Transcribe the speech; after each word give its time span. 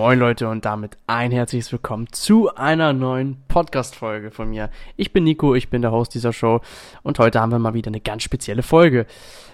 Moin 0.00 0.18
Leute 0.18 0.48
und 0.48 0.64
damit 0.64 0.96
ein 1.06 1.30
herzliches 1.30 1.70
Willkommen 1.72 2.10
zu 2.10 2.54
einer 2.54 2.94
neuen 2.94 3.36
Podcast-Folge 3.48 4.30
von 4.30 4.48
mir. 4.48 4.70
Ich 4.96 5.12
bin 5.12 5.24
Nico, 5.24 5.54
ich 5.54 5.68
bin 5.68 5.82
der 5.82 5.92
Host 5.92 6.14
dieser 6.14 6.32
Show 6.32 6.62
und 7.02 7.18
heute 7.18 7.38
haben 7.38 7.52
wir 7.52 7.58
mal 7.58 7.74
wieder 7.74 7.88
eine 7.88 8.00
ganz 8.00 8.22
spezielle 8.22 8.62
Folge. 8.62 9.04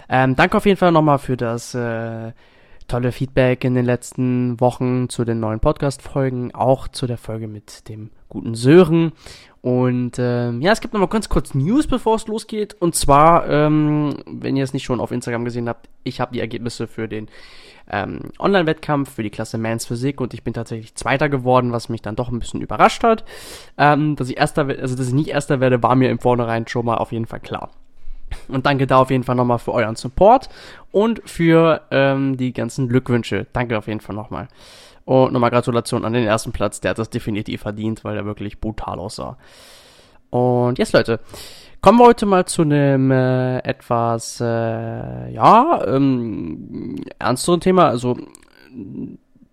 Ähm, 0.07 0.37
danke 0.37 0.55
auf 0.55 0.65
jeden 0.65 0.77
Fall 0.77 0.93
nochmal 0.93 1.19
für 1.19 1.35
das 1.35 1.75
äh, 1.75 2.31
tolle 2.87 3.11
Feedback 3.11 3.63
in 3.63 3.75
den 3.75 3.85
letzten 3.85 4.59
Wochen 4.59 5.09
zu 5.09 5.25
den 5.25 5.39
neuen 5.39 5.59
Podcast-Folgen, 5.59 6.53
auch 6.53 6.87
zu 6.87 7.07
der 7.07 7.17
Folge 7.17 7.47
mit 7.47 7.89
dem 7.89 8.11
guten 8.29 8.55
Sören. 8.55 9.11
Und 9.61 10.17
ähm, 10.17 10.61
ja, 10.61 10.71
es 10.71 10.81
gibt 10.81 10.93
nochmal 10.93 11.09
ganz 11.09 11.29
kurz 11.29 11.53
News, 11.53 11.87
bevor 11.87 12.15
es 12.15 12.27
losgeht. 12.27 12.75
Und 12.79 12.95
zwar, 12.95 13.49
ähm, 13.49 14.17
wenn 14.25 14.55
ihr 14.55 14.63
es 14.63 14.73
nicht 14.73 14.85
schon 14.85 14.99
auf 14.99 15.11
Instagram 15.11 15.45
gesehen 15.45 15.67
habt, 15.67 15.89
ich 16.03 16.21
habe 16.21 16.33
die 16.33 16.39
Ergebnisse 16.39 16.87
für 16.87 17.07
den 17.07 17.27
ähm, 17.89 18.31
Online-Wettkampf 18.39 19.13
für 19.13 19.23
die 19.23 19.29
Klasse 19.29 19.57
Mans 19.57 19.85
Physik 19.85 20.21
und 20.21 20.33
ich 20.33 20.43
bin 20.43 20.53
tatsächlich 20.53 20.95
Zweiter 20.95 21.29
geworden, 21.29 21.71
was 21.71 21.89
mich 21.89 22.01
dann 22.01 22.15
doch 22.15 22.29
ein 22.29 22.39
bisschen 22.39 22.61
überrascht 22.61 23.03
hat. 23.03 23.23
Ähm, 23.77 24.15
dass 24.15 24.29
ich 24.29 24.37
Erster, 24.37 24.67
also 24.67 24.95
dass 24.95 25.07
ich 25.07 25.13
nicht 25.13 25.29
Erster 25.29 25.59
werde, 25.59 25.83
war 25.83 25.95
mir 25.95 26.09
im 26.09 26.19
Vornherein 26.19 26.67
schon 26.67 26.85
mal 26.85 26.97
auf 26.97 27.11
jeden 27.11 27.25
Fall 27.25 27.39
klar. 27.39 27.71
Und 28.47 28.65
danke 28.65 28.87
da 28.87 28.97
auf 28.97 29.09
jeden 29.09 29.23
Fall 29.23 29.35
nochmal 29.35 29.59
für 29.59 29.73
euren 29.73 29.95
Support 29.95 30.49
und 30.91 31.21
für 31.25 31.81
ähm, 31.91 32.37
die 32.37 32.53
ganzen 32.53 32.87
Glückwünsche. 32.87 33.47
Danke 33.53 33.77
auf 33.77 33.87
jeden 33.87 34.01
Fall 34.01 34.15
nochmal. 34.15 34.47
Und 35.05 35.31
nochmal 35.31 35.51
Gratulation 35.51 36.03
an 36.03 36.13
den 36.13 36.25
ersten 36.25 36.51
Platz, 36.51 36.81
der 36.81 36.91
hat 36.91 36.99
das 36.99 37.09
definitiv 37.09 37.61
verdient, 37.61 38.03
weil 38.03 38.17
er 38.17 38.25
wirklich 38.25 38.59
brutal 38.59 38.99
aussah. 38.99 39.37
Und 40.29 40.77
jetzt, 40.77 40.93
Leute, 40.93 41.21
kommen 41.81 41.99
wir 41.99 42.07
heute 42.07 42.25
mal 42.25 42.45
zu 42.45 42.63
einem 42.63 43.11
äh, 43.11 43.59
etwas, 43.59 44.41
äh, 44.41 45.31
ja, 45.31 45.81
ähm, 45.87 46.95
ernsteren 47.19 47.61
Thema, 47.61 47.87
also 47.87 48.17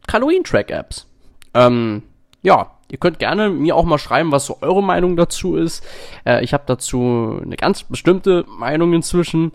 Kalorien-Track-Apps. 0.09 1.06
Ähm, 1.55 2.03
ja, 2.42 2.72
ihr 2.95 2.98
könnt 2.98 3.19
gerne 3.19 3.50
mir 3.50 3.75
auch 3.75 3.84
mal 3.84 3.98
schreiben, 3.98 4.31
was 4.31 4.47
so 4.47 4.59
eure 4.61 4.81
Meinung 4.81 5.17
dazu 5.17 5.56
ist. 5.56 5.84
Äh, 6.25 6.45
ich 6.45 6.55
habe 6.55 6.62
dazu 6.64 7.41
eine 7.42 7.56
ganz 7.56 7.83
bestimmte 7.83 8.45
Meinung 8.48 8.92
inzwischen. 8.92 9.50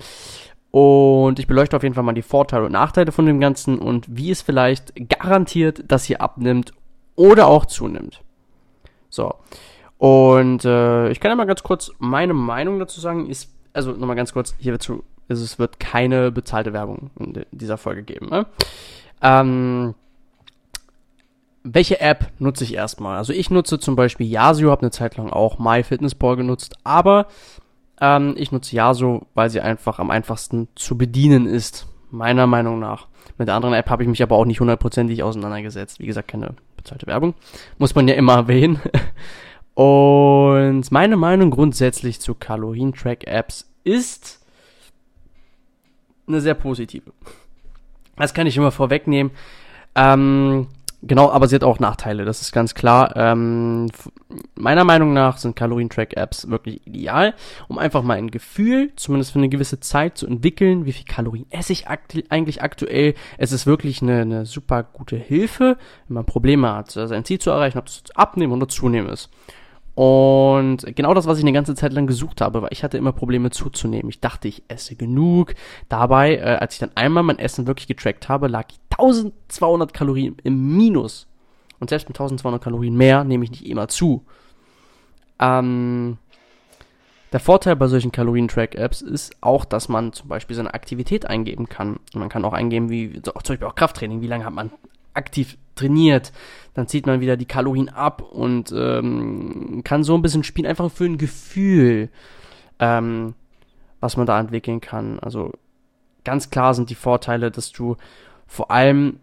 Und 0.71 1.39
ich 1.39 1.47
beleuchte 1.47 1.77
auf 1.77 1.83
jeden 1.83 1.95
Fall 1.95 2.03
mal 2.03 2.11
die 2.11 2.21
Vorteile 2.21 2.65
und 2.65 2.73
Nachteile 2.73 3.13
von 3.13 3.25
dem 3.25 3.39
Ganzen 3.39 3.79
und 3.79 4.05
wie 4.09 4.29
es 4.29 4.41
vielleicht 4.41 4.93
garantiert, 5.09 5.89
dass 5.89 6.09
ihr 6.09 6.21
abnimmt 6.21 6.73
oder 7.15 7.47
auch 7.47 7.65
zunimmt. 7.65 8.21
So. 9.09 9.33
Und 9.97 10.65
äh, 10.65 11.09
ich 11.09 11.21
kann 11.21 11.31
ja 11.31 11.35
mal 11.35 11.45
ganz 11.45 11.63
kurz 11.63 11.91
meine 11.97 12.33
Meinung 12.33 12.77
dazu 12.77 12.99
sagen. 12.99 13.29
Ist, 13.29 13.51
also 13.71 13.93
nochmal 13.93 14.17
ganz 14.17 14.33
kurz, 14.33 14.53
hier 14.59 14.73
wird 14.73 14.83
zu, 14.83 15.03
es 15.29 15.59
wird 15.59 15.79
keine 15.79 16.29
bezahlte 16.29 16.73
Werbung 16.73 17.09
in 17.17 17.45
dieser 17.51 17.77
Folge 17.77 18.03
geben. 18.03 18.27
Ne? 18.29 18.45
Ähm, 19.21 19.95
welche 21.63 21.99
App 21.99 22.31
nutze 22.39 22.63
ich 22.63 22.73
erstmal? 22.73 23.17
Also 23.17 23.33
ich 23.33 23.49
nutze 23.49 23.79
zum 23.79 23.95
Beispiel 23.95 24.27
Yasio, 24.27 24.71
habe 24.71 24.81
eine 24.81 24.91
Zeit 24.91 25.17
lang 25.17 25.29
auch 25.29 25.59
MyFitnessPal 25.59 26.35
genutzt, 26.35 26.75
aber 26.83 27.27
ähm, 28.01 28.35
ich 28.37 28.51
nutze 28.51 28.75
Yaso, 28.75 29.25
weil 29.33 29.49
sie 29.49 29.61
einfach 29.61 29.99
am 29.99 30.11
einfachsten 30.11 30.67
zu 30.75 30.97
bedienen 30.97 31.45
ist, 31.45 31.87
meiner 32.11 32.47
Meinung 32.47 32.79
nach. 32.79 33.07
Mit 33.37 33.47
der 33.47 33.55
anderen 33.55 33.75
App 33.75 33.89
habe 33.89 34.03
ich 34.03 34.09
mich 34.09 34.23
aber 34.23 34.35
auch 34.35 34.45
nicht 34.45 34.59
hundertprozentig 34.59 35.23
auseinandergesetzt. 35.23 35.99
Wie 35.99 36.05
gesagt, 36.05 36.27
keine 36.27 36.55
bezahlte 36.75 37.07
Werbung. 37.07 37.35
Muss 37.77 37.95
man 37.95 38.07
ja 38.07 38.15
immer 38.15 38.33
erwähnen. 38.35 38.79
Und 39.73 40.91
meine 40.91 41.15
Meinung 41.15 41.51
grundsätzlich 41.51 42.19
zu 42.19 42.35
Kalorien-Track-Apps 42.35 43.69
ist 43.83 44.45
eine 46.27 46.41
sehr 46.41 46.53
positive. 46.53 47.11
Das 48.17 48.33
kann 48.33 48.47
ich 48.47 48.57
immer 48.57 48.71
vorwegnehmen. 48.71 49.31
Ähm, 49.95 50.67
Genau, 51.01 51.31
aber 51.31 51.47
sie 51.47 51.55
hat 51.55 51.63
auch 51.63 51.79
Nachteile, 51.79 52.25
das 52.25 52.41
ist 52.41 52.51
ganz 52.51 52.73
klar. 52.73 53.15
Ähm, 53.15 53.87
meiner 54.55 54.83
Meinung 54.83 55.13
nach 55.13 55.37
sind 55.37 55.55
Kalorien-Track-Apps 55.55 56.49
wirklich 56.49 56.85
ideal, 56.85 57.35
um 57.69 57.77
einfach 57.77 58.03
mal 58.03 58.17
ein 58.17 58.31
Gefühl, 58.31 58.91
zumindest 58.97 59.31
für 59.31 59.39
eine 59.39 59.47
gewisse 59.47 59.79
Zeit 59.79 60.17
zu 60.17 60.27
entwickeln, 60.27 60.85
wie 60.85 60.91
viel 60.91 61.05
Kalorien 61.05 61.45
esse 61.51 61.71
ich 61.71 61.87
aktu 61.87 62.19
eigentlich 62.27 62.61
aktuell. 62.61 63.13
Es 63.37 63.53
ist 63.53 63.65
wirklich 63.65 64.01
eine, 64.01 64.21
eine 64.21 64.45
super 64.45 64.83
gute 64.83 65.15
Hilfe, 65.15 65.77
wenn 66.07 66.15
man 66.15 66.25
Probleme 66.25 66.73
hat, 66.73 66.91
sein 66.91 67.23
Ziel 67.23 67.39
zu 67.39 67.51
erreichen, 67.51 67.77
ob 67.77 67.87
es 67.87 68.03
abnehmen 68.15 68.51
oder 68.51 68.67
zunehmen 68.67 69.09
ist. 69.09 69.29
Und 69.99 70.95
genau 70.95 71.13
das, 71.13 71.27
was 71.27 71.39
ich 71.39 71.43
eine 71.43 71.51
ganze 71.51 71.75
Zeit 71.75 71.91
lang 71.91 72.07
gesucht 72.07 72.39
habe, 72.39 72.61
weil 72.61 72.69
ich 72.71 72.85
hatte 72.85 72.97
immer 72.97 73.11
Probleme 73.11 73.49
zuzunehmen. 73.49 74.07
Ich 74.07 74.21
dachte, 74.21 74.47
ich 74.47 74.63
esse 74.69 74.95
genug. 74.95 75.55
Dabei, 75.89 76.37
äh, 76.37 76.55
als 76.57 76.75
ich 76.75 76.79
dann 76.79 76.91
einmal 76.95 77.23
mein 77.23 77.37
Essen 77.37 77.67
wirklich 77.67 77.87
getrackt 77.87 78.29
habe, 78.29 78.47
lag 78.47 78.67
ich 78.69 78.79
1200 78.91 79.93
Kalorien 79.93 80.37
im 80.41 80.77
Minus. 80.77 81.27
Und 81.81 81.89
selbst 81.89 82.07
mit 82.07 82.15
1200 82.15 82.63
Kalorien 82.63 82.95
mehr 82.95 83.25
nehme 83.25 83.43
ich 83.43 83.51
nicht 83.51 83.65
immer 83.65 83.89
zu. 83.89 84.23
Ähm, 85.37 86.17
der 87.33 87.41
Vorteil 87.41 87.75
bei 87.75 87.87
solchen 87.87 88.13
Kalorien-Track-Apps 88.13 89.01
ist 89.01 89.35
auch, 89.41 89.65
dass 89.65 89.89
man 89.89 90.13
zum 90.13 90.29
Beispiel 90.29 90.55
seine 90.55 90.73
Aktivität 90.73 91.25
eingeben 91.25 91.67
kann. 91.67 91.99
Man 92.13 92.29
kann 92.29 92.45
auch 92.45 92.53
eingeben, 92.53 92.89
wie, 92.89 93.21
zum 93.21 93.33
Beispiel 93.33 93.67
auch 93.67 93.75
Krafttraining, 93.75 94.21
wie 94.21 94.27
lange 94.27 94.45
hat 94.45 94.53
man 94.53 94.71
aktiv 95.13 95.57
trainiert, 95.79 96.31
dann 96.73 96.87
zieht 96.87 97.05
man 97.05 97.21
wieder 97.21 97.37
die 97.37 97.45
Kalorien 97.45 97.89
ab 97.89 98.21
und 98.21 98.71
ähm, 98.75 99.81
kann 99.83 100.03
so 100.03 100.15
ein 100.15 100.21
bisschen 100.21 100.43
spielen, 100.43 100.67
einfach 100.67 100.91
für 100.91 101.05
ein 101.05 101.17
Gefühl, 101.17 102.09
ähm, 102.79 103.33
was 103.99 104.17
man 104.17 104.27
da 104.27 104.39
entwickeln 104.39 104.81
kann. 104.81 105.19
Also 105.19 105.51
ganz 106.23 106.49
klar 106.49 106.73
sind 106.73 106.89
die 106.89 106.95
Vorteile, 106.95 107.51
dass 107.51 107.71
du 107.71 107.97
vor 108.47 108.71
allem 108.71 109.19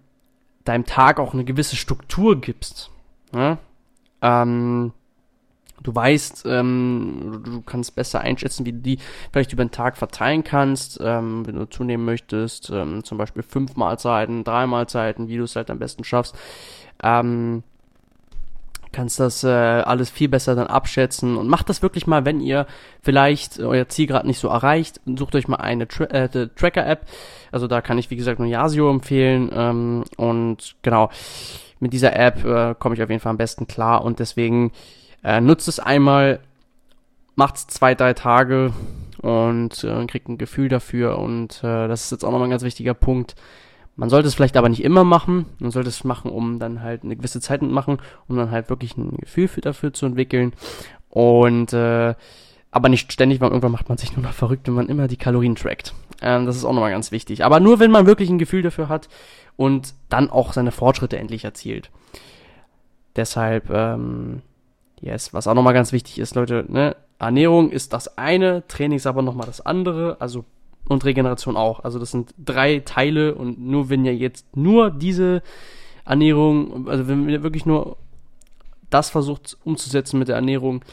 deinem 0.65 0.84
Tag 0.84 1.19
auch 1.21 1.33
eine 1.33 1.45
gewisse 1.45 1.77
Struktur 1.77 2.41
gibst. 2.41 2.91
Ne? 3.33 3.59
Ähm, 4.22 4.93
du 5.82 5.94
weißt, 5.94 6.44
ähm, 6.47 7.42
du 7.44 7.62
kannst 7.62 7.94
besser 7.94 8.20
einschätzen, 8.20 8.66
wie 8.66 8.72
du 8.72 8.78
die 8.78 8.98
vielleicht 9.32 9.53
über 9.53 9.64
den 9.64 9.70
Tag 9.70 9.97
verteilen 9.97 10.44
kannst, 10.44 10.98
ähm, 11.03 11.47
wenn 11.47 11.56
du 11.56 11.69
zunehmen 11.69 12.04
möchtest, 12.04 12.70
ähm, 12.70 13.04
zum 13.04 13.19
Beispiel 13.19 13.42
fünf 13.42 13.76
Mahlzeiten, 13.76 14.44
drei 14.44 14.66
Mahlzeiten, 14.66 15.28
wie 15.28 15.36
du 15.36 15.44
es 15.44 15.56
halt 15.56 15.70
am 15.70 15.78
besten 15.78 16.04
schaffst. 16.04 16.36
Ähm, 17.03 17.62
kannst 18.97 19.20
das 19.20 19.44
äh, 19.44 19.48
alles 19.48 20.09
viel 20.09 20.28
besser 20.28 20.54
dann 20.54 20.69
abschätzen 20.69 21.36
und 21.36 21.48
macht 21.48 21.69
das 21.69 21.82
wirklich 21.82 22.06
mal, 22.06 22.25
wenn 22.25 22.41
ihr 22.41 22.66
vielleicht 23.03 23.60
euer 23.60 23.88
Ziel 23.88 24.06
gerade 24.06 24.26
nicht 24.26 24.38
so 24.38 24.48
erreicht, 24.48 25.03
sucht 25.04 25.34
euch 25.34 25.48
mal 25.48 25.56
eine 25.56 25.86
Tra 25.86 26.04
äh, 26.04 26.48
Tracker-App. 26.48 27.06
Also 27.53 27.66
da 27.66 27.82
kann 27.82 27.98
ich, 27.98 28.10
wie 28.10 28.16
gesagt, 28.16 28.38
nur 28.38 28.48
Yasio 28.48 28.91
empfehlen 28.91 29.50
ähm, 29.53 30.04
und 30.16 30.76
genau, 30.81 31.10
mit 31.78 31.92
dieser 31.92 32.16
App 32.16 32.42
äh, 32.44 32.75
komme 32.78 32.94
ich 32.94 33.03
auf 33.03 33.10
jeden 33.10 33.20
Fall 33.20 33.31
am 33.31 33.36
besten 33.36 33.66
klar 33.66 34.03
und 34.03 34.19
deswegen 34.19 34.72
äh, 35.26 35.41
nutzt 35.41 35.66
es 35.66 35.81
einmal, 35.81 36.38
macht's 37.34 37.66
zwei, 37.66 37.97
drei 37.97 38.14
Tage 38.14 38.72
und 39.22 39.82
äh, 39.82 40.06
kriegt 40.06 40.28
ein 40.28 40.38
Gefühl 40.38 40.69
dafür 40.69 41.19
und 41.19 41.64
äh, 41.64 41.88
das 41.88 42.04
ist 42.04 42.12
jetzt 42.12 42.25
auch 42.25 42.31
nochmal 42.31 42.47
ein 42.47 42.53
ganz 42.53 42.62
wichtiger 42.62 42.94
Punkt. 42.94 43.34
Man 43.97 44.09
sollte 44.09 44.28
es 44.28 44.34
vielleicht 44.34 44.56
aber 44.56 44.69
nicht 44.69 44.84
immer 44.84 45.04
machen. 45.04 45.47
Man 45.59 45.70
sollte 45.70 45.88
es 45.88 46.04
machen, 46.04 46.31
um 46.31 46.59
dann 46.60 46.82
halt 46.82 47.03
eine 47.03 47.16
gewisse 47.16 47.41
Zeit 47.41 47.62
machen, 47.62 47.98
um 48.28 48.36
dann 48.36 48.50
halt 48.50 48.69
wirklich 48.69 48.97
ein 48.97 49.16
Gefühl 49.16 49.48
für, 49.48 49.62
dafür 49.62 49.92
zu 49.92 50.06
entwickeln. 50.06 50.53
Und 51.09 51.72
äh, 51.72 52.15
aber 52.70 52.88
nicht 52.88 53.10
ständig, 53.10 53.41
weil 53.41 53.48
irgendwann 53.48 53.72
macht 53.72 53.88
man 53.88 53.97
sich 53.98 54.15
nur 54.15 54.25
noch 54.25 54.34
verrückt, 54.34 54.69
wenn 54.69 54.75
man 54.75 54.88
immer 54.88 55.09
die 55.09 55.16
Kalorien 55.16 55.56
trackt. 55.56 55.94
Ähm, 56.20 56.47
das 56.47 56.56
ist 56.56 56.65
auch 56.65 56.75
nochmal 56.75 56.91
ganz 56.91 57.10
wichtig. 57.10 57.44
Aber 57.44 57.59
nur, 57.59 57.81
wenn 57.81 57.91
man 57.91 58.06
wirklich 58.06 58.28
ein 58.28 58.38
Gefühl 58.38 58.62
dafür 58.62 58.88
hat 58.88 59.09
und 59.56 59.94
dann 60.10 60.31
auch 60.31 60.53
seine 60.53 60.72
Fortschritte 60.72 61.16
endlich 61.16 61.44
erzielt. 61.44 61.91
Deshalb, 63.16 63.70
ähm, 63.70 64.42
yes, 65.01 65.33
was 65.34 65.47
auch 65.47 65.55
nochmal 65.55 65.75
ganz 65.75 65.93
wichtig 65.93 66.19
ist, 66.19 66.34
Leute, 66.34 66.65
ne, 66.69 66.97
Ernährung 67.19 67.71
ist 67.71 67.93
das 67.93 68.19
eine, 68.19 68.66
Training 68.69 68.97
ist 68.97 69.07
aber 69.07 69.22
nochmal 69.22 69.47
das 69.47 69.65
andere. 69.65 70.16
Also 70.21 70.45
und 70.89 71.04
Regeneration 71.04 71.57
auch. 71.57 71.81
Also 71.81 71.98
das 71.98 72.10
sind 72.10 72.34
drei 72.39 72.81
Teile 72.81 73.34
und 73.34 73.59
nur 73.59 73.89
wenn 73.89 74.04
ihr 74.04 74.15
jetzt 74.15 74.57
nur 74.57 74.91
diese 74.91 75.43
Ernährung, 76.04 76.89
also 76.89 77.09
wenn 77.09 77.28
ihr 77.28 77.43
wirklich 77.43 77.66
nur 77.66 77.97
das 78.91 79.10
versucht 79.10 79.57
umzusetzen 79.65 80.19
mit 80.19 80.28
der 80.28 80.37
Ernährung, 80.37 80.84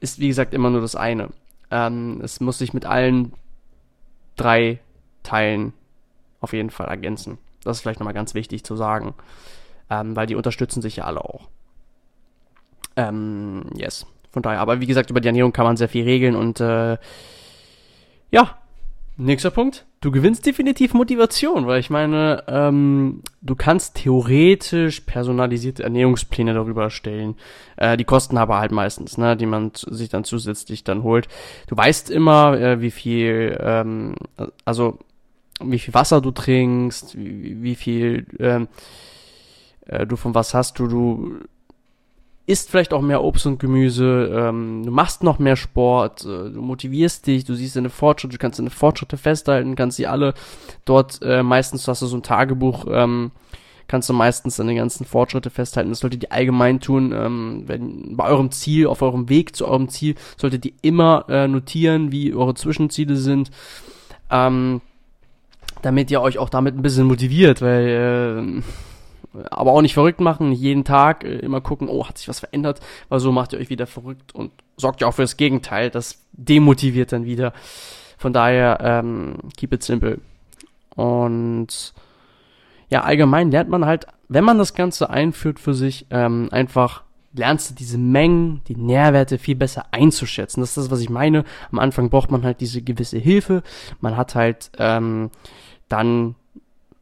ist 0.00 0.18
wie 0.18 0.28
gesagt 0.28 0.54
immer 0.54 0.70
nur 0.70 0.80
das 0.80 0.96
eine. 0.96 1.28
Ähm, 1.70 2.20
es 2.22 2.40
muss 2.40 2.58
sich 2.58 2.74
mit 2.74 2.86
allen 2.86 3.32
drei 4.36 4.80
Teilen 5.22 5.72
auf 6.40 6.52
jeden 6.52 6.70
Fall 6.70 6.88
ergänzen. 6.88 7.38
Das 7.62 7.76
ist 7.76 7.82
vielleicht 7.82 8.00
nochmal 8.00 8.14
ganz 8.14 8.34
wichtig 8.34 8.64
zu 8.64 8.74
sagen, 8.74 9.14
ähm, 9.90 10.16
weil 10.16 10.26
die 10.26 10.34
unterstützen 10.34 10.82
sich 10.82 10.96
ja 10.96 11.04
alle 11.04 11.22
auch. 11.22 11.48
Ähm, 13.08 13.64
yes. 13.76 14.06
Von 14.30 14.42
daher, 14.42 14.60
aber 14.60 14.80
wie 14.80 14.86
gesagt, 14.86 15.10
über 15.10 15.20
die 15.20 15.28
Ernährung 15.28 15.52
kann 15.52 15.64
man 15.66 15.76
sehr 15.76 15.88
viel 15.88 16.04
regeln 16.04 16.36
und 16.36 16.60
äh, 16.60 16.98
ja, 18.30 18.60
Nächster 19.22 19.50
Punkt. 19.50 19.84
Du 20.00 20.10
gewinnst 20.10 20.46
definitiv 20.46 20.94
Motivation, 20.94 21.66
weil 21.66 21.78
ich 21.78 21.90
meine, 21.90 22.42
ähm, 22.48 23.20
du 23.42 23.54
kannst 23.54 23.96
theoretisch 23.96 25.00
personalisierte 25.00 25.82
Ernährungspläne 25.82 26.54
darüber 26.54 26.84
erstellen. 26.84 27.36
Äh, 27.76 27.98
die 27.98 28.04
kosten 28.04 28.38
aber 28.38 28.58
halt 28.58 28.72
meistens, 28.72 29.18
ne, 29.18 29.36
die 29.36 29.44
man 29.44 29.72
sich 29.74 30.08
dann 30.08 30.24
zusätzlich 30.24 30.84
dann 30.84 31.02
holt. 31.02 31.28
Du 31.66 31.76
weißt 31.76 32.08
immer, 32.08 32.58
äh, 32.58 32.80
wie 32.80 32.90
viel, 32.90 33.58
ähm, 33.60 34.14
also 34.64 34.98
wie 35.62 35.78
viel 35.78 35.92
Wasser 35.92 36.22
du 36.22 36.30
trinkst, 36.30 37.18
wie, 37.18 37.62
wie 37.62 37.74
viel 37.74 38.26
ähm, 38.38 38.68
äh, 39.84 40.06
du 40.06 40.16
von 40.16 40.34
was 40.34 40.54
hast 40.54 40.78
du, 40.78 40.86
du 40.86 41.40
isst 42.50 42.68
vielleicht 42.68 42.92
auch 42.92 43.00
mehr 43.00 43.22
Obst 43.22 43.46
und 43.46 43.60
Gemüse, 43.60 44.28
ähm, 44.34 44.82
du 44.84 44.90
machst 44.90 45.22
noch 45.22 45.38
mehr 45.38 45.54
Sport, 45.54 46.24
äh, 46.24 46.50
du 46.50 46.60
motivierst 46.60 47.26
dich, 47.28 47.44
du 47.44 47.54
siehst 47.54 47.76
deine 47.76 47.90
Fortschritte, 47.90 48.32
du 48.32 48.38
kannst 48.38 48.58
deine 48.58 48.70
Fortschritte 48.70 49.16
festhalten, 49.16 49.76
kannst 49.76 49.96
sie 49.96 50.08
alle 50.08 50.34
dort, 50.84 51.20
äh, 51.22 51.44
meistens 51.44 51.86
hast 51.86 52.02
du 52.02 52.06
so 52.06 52.16
ein 52.16 52.24
Tagebuch, 52.24 52.86
ähm, 52.90 53.30
kannst 53.86 54.08
du 54.08 54.14
meistens 54.14 54.56
deine 54.56 54.74
ganzen 54.74 55.04
Fortschritte 55.04 55.48
festhalten. 55.50 55.90
Das 55.90 56.00
solltet 56.00 56.24
ihr 56.24 56.32
allgemein 56.32 56.80
tun, 56.80 57.12
ähm, 57.14 57.62
wenn 57.66 58.16
bei 58.16 58.24
eurem 58.24 58.50
Ziel, 58.50 58.88
auf 58.88 59.00
eurem 59.00 59.28
Weg 59.28 59.54
zu 59.54 59.68
eurem 59.68 59.88
Ziel, 59.88 60.16
solltet 60.36 60.66
ihr 60.66 60.72
immer 60.82 61.26
äh, 61.28 61.46
notieren, 61.46 62.10
wie 62.10 62.34
eure 62.34 62.54
Zwischenziele 62.54 63.14
sind. 63.16 63.52
Ähm, 64.28 64.80
damit 65.82 66.10
ihr 66.10 66.20
euch 66.20 66.38
auch 66.38 66.50
damit 66.50 66.76
ein 66.76 66.82
bisschen 66.82 67.06
motiviert, 67.06 67.62
weil 67.62 68.60
äh, 68.60 68.62
aber 69.50 69.72
auch 69.72 69.82
nicht 69.82 69.94
verrückt 69.94 70.20
machen, 70.20 70.50
nicht 70.50 70.60
jeden 70.60 70.84
Tag 70.84 71.24
äh, 71.24 71.38
immer 71.38 71.60
gucken, 71.60 71.88
oh, 71.88 72.06
hat 72.06 72.18
sich 72.18 72.28
was 72.28 72.40
verändert, 72.40 72.80
weil 73.08 73.20
so 73.20 73.32
macht 73.32 73.52
ihr 73.52 73.58
euch 73.58 73.70
wieder 73.70 73.86
verrückt 73.86 74.34
und 74.34 74.52
sorgt 74.76 75.00
ja 75.00 75.08
auch 75.08 75.14
für 75.14 75.22
das 75.22 75.36
Gegenteil, 75.36 75.90
das 75.90 76.24
demotiviert 76.32 77.12
dann 77.12 77.24
wieder. 77.24 77.52
Von 78.18 78.32
daher, 78.32 78.78
ähm, 78.82 79.36
keep 79.56 79.72
it 79.72 79.82
simple. 79.82 80.18
Und 80.94 81.94
ja, 82.88 83.02
allgemein 83.02 83.50
lernt 83.50 83.70
man 83.70 83.86
halt, 83.86 84.06
wenn 84.28 84.44
man 84.44 84.58
das 84.58 84.74
Ganze 84.74 85.10
einführt 85.10 85.60
für 85.60 85.74
sich, 85.74 86.06
ähm, 86.10 86.48
einfach 86.50 87.04
lernst 87.32 87.70
du 87.70 87.74
diese 87.74 87.98
Mengen, 87.98 88.62
die 88.66 88.76
Nährwerte 88.76 89.38
viel 89.38 89.54
besser 89.54 89.86
einzuschätzen. 89.92 90.60
Das 90.60 90.70
ist 90.70 90.78
das, 90.78 90.90
was 90.90 91.00
ich 91.00 91.10
meine. 91.10 91.44
Am 91.70 91.78
Anfang 91.78 92.10
braucht 92.10 92.30
man 92.30 92.42
halt 92.42 92.60
diese 92.60 92.82
gewisse 92.82 93.18
Hilfe. 93.18 93.62
Man 94.00 94.16
hat 94.16 94.34
halt 94.34 94.72
ähm, 94.78 95.30
dann 95.88 96.34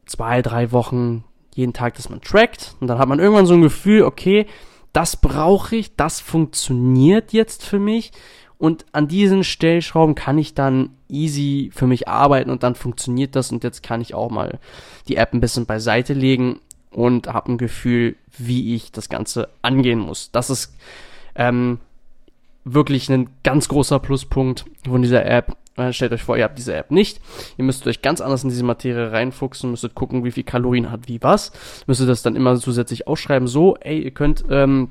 zwei, 0.05 0.41
drei 0.41 0.71
Wochen 0.71 1.23
jeden 1.59 1.73
Tag, 1.73 1.95
dass 1.95 2.09
man 2.09 2.21
trackt. 2.21 2.75
Und 2.79 2.87
dann 2.87 2.97
hat 2.97 3.07
man 3.07 3.19
irgendwann 3.19 3.45
so 3.45 3.53
ein 3.53 3.61
Gefühl, 3.61 4.03
okay, 4.03 4.47
das 4.93 5.17
brauche 5.17 5.75
ich, 5.75 5.95
das 5.95 6.19
funktioniert 6.19 7.33
jetzt 7.33 7.63
für 7.63 7.79
mich. 7.79 8.11
Und 8.57 8.85
an 8.91 9.07
diesen 9.07 9.43
Stellschrauben 9.43 10.15
kann 10.15 10.37
ich 10.37 10.53
dann 10.53 10.89
easy 11.07 11.71
für 11.73 11.87
mich 11.87 12.07
arbeiten 12.07 12.49
und 12.49 12.63
dann 12.63 12.75
funktioniert 12.75 13.35
das. 13.35 13.51
Und 13.51 13.63
jetzt 13.63 13.83
kann 13.83 14.01
ich 14.01 14.13
auch 14.13 14.29
mal 14.29 14.59
die 15.07 15.15
App 15.15 15.33
ein 15.33 15.39
bisschen 15.39 15.65
beiseite 15.65 16.13
legen 16.13 16.59
und 16.91 17.27
habe 17.27 17.53
ein 17.53 17.57
Gefühl, 17.57 18.15
wie 18.37 18.75
ich 18.75 18.91
das 18.91 19.09
Ganze 19.09 19.49
angehen 19.61 19.99
muss. 19.99 20.31
Das 20.31 20.49
ist 20.49 20.75
ähm, 21.35 21.79
wirklich 22.65 23.09
ein 23.09 23.29
ganz 23.43 23.69
großer 23.69 23.99
Pluspunkt 23.99 24.65
von 24.83 25.01
dieser 25.01 25.25
App. 25.25 25.55
Äh, 25.79 25.93
stellt 25.93 26.11
euch 26.11 26.23
vor, 26.23 26.37
ihr 26.37 26.43
habt 26.43 26.57
diese 26.57 26.75
App 26.75 26.91
nicht. 26.91 27.19
Ihr 27.57 27.63
müsst 27.63 27.87
euch 27.87 28.01
ganz 28.01 28.21
anders 28.21 28.43
in 28.43 28.49
diese 28.49 28.63
Materie 28.63 29.11
reinfuchsen, 29.11 29.71
müsstet 29.71 29.95
gucken, 29.95 30.23
wie 30.23 30.31
viel 30.31 30.43
Kalorien 30.43 30.91
hat 30.91 31.07
wie 31.07 31.21
was. 31.21 31.51
Müsstet 31.87 32.09
das 32.09 32.21
dann 32.21 32.35
immer 32.35 32.57
zusätzlich 32.57 33.07
ausschreiben. 33.07 33.47
So, 33.47 33.75
ey, 33.77 33.99
ihr 33.99 34.11
könnt, 34.11 34.43
ähm, 34.49 34.89